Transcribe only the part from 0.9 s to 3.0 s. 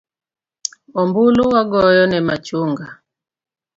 Ombulu wagoyo ne machunga